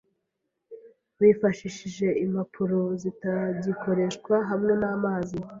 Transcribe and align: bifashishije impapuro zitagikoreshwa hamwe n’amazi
bifashishije 1.19 2.07
impapuro 2.23 2.79
zitagikoreshwa 3.01 4.35
hamwe 4.49 4.73
n’amazi 4.81 5.37